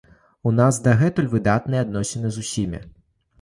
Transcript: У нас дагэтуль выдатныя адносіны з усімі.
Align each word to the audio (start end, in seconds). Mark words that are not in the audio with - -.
У 0.51 0.53
нас 0.59 0.79
дагэтуль 0.87 1.27
выдатныя 1.33 1.83
адносіны 1.87 2.27
з 2.39 2.45
усімі. 2.47 2.81